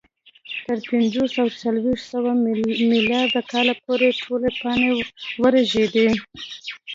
تر 0.65 0.77
پنځوس 0.89 1.31
او 1.41 1.47
څلور 1.61 1.97
سوه 2.11 2.31
میلادي 2.43 3.41
کاله 3.51 3.73
پورې 3.83 4.07
ټولې 4.21 4.49
پاڼې 4.59 4.91
ورژېدې 5.43 6.07